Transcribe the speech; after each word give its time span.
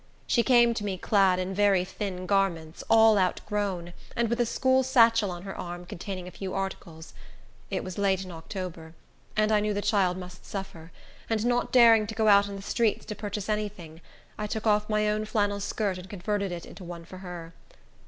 She 0.25 0.41
came 0.41 0.73
to 0.73 0.83
me 0.83 0.97
clad 0.97 1.37
in 1.37 1.53
very 1.53 1.85
thin 1.85 2.25
garments, 2.25 2.83
all 2.89 3.19
outgrown, 3.19 3.93
and 4.15 4.31
with 4.31 4.41
a 4.41 4.47
school 4.47 4.81
satchel 4.81 5.29
on 5.29 5.43
her 5.43 5.55
arm, 5.55 5.85
containing 5.85 6.27
a 6.27 6.31
few 6.31 6.55
articles. 6.55 7.13
It 7.69 7.83
was 7.83 7.99
late 7.99 8.23
in 8.25 8.31
October, 8.31 8.95
and 9.37 9.51
I 9.51 9.59
knew 9.59 9.75
the 9.75 9.81
child 9.83 10.17
must 10.17 10.43
suffer; 10.43 10.91
and 11.29 11.45
not 11.45 11.71
daring 11.71 12.07
to 12.07 12.15
go 12.15 12.29
out 12.29 12.47
in 12.47 12.55
the 12.55 12.63
streets 12.63 13.05
to 13.05 13.15
purchase 13.15 13.47
any 13.47 13.69
thing, 13.69 14.01
I 14.39 14.47
took 14.47 14.65
off 14.65 14.89
my 14.89 15.07
own 15.07 15.25
flannel 15.25 15.59
skirt 15.59 15.99
and 15.99 16.09
converted 16.09 16.51
it 16.51 16.65
into 16.65 16.83
one 16.83 17.05
for 17.05 17.19
her. 17.19 17.53